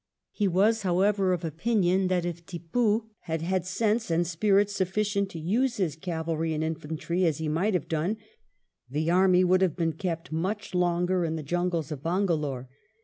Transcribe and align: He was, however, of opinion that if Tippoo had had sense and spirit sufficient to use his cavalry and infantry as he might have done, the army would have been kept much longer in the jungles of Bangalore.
He 0.31 0.47
was, 0.47 0.81
however, 0.81 1.31
of 1.31 1.45
opinion 1.45 2.07
that 2.07 2.25
if 2.25 2.43
Tippoo 2.43 3.11
had 3.25 3.43
had 3.43 3.67
sense 3.67 4.09
and 4.09 4.25
spirit 4.25 4.71
sufficient 4.71 5.29
to 5.29 5.39
use 5.39 5.77
his 5.77 5.95
cavalry 5.95 6.55
and 6.55 6.63
infantry 6.63 7.23
as 7.23 7.37
he 7.37 7.47
might 7.47 7.75
have 7.75 7.87
done, 7.87 8.17
the 8.89 9.11
army 9.11 9.43
would 9.43 9.61
have 9.61 9.75
been 9.75 9.93
kept 9.93 10.31
much 10.31 10.73
longer 10.73 11.23
in 11.23 11.35
the 11.35 11.43
jungles 11.43 11.91
of 11.91 12.01
Bangalore. 12.01 12.67